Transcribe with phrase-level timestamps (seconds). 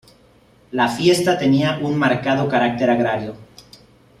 [0.71, 3.35] La fiesta tenía un marcado carácter agrario.